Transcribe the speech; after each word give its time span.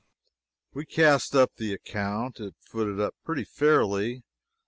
We 0.73 0.87
cast 0.87 1.35
up 1.35 1.51
the 1.57 1.75
account. 1.75 2.39
It 2.39 2.55
footed 2.59 2.99
up 2.99 3.13
pretty 3.23 3.43
fairly. 3.43 4.23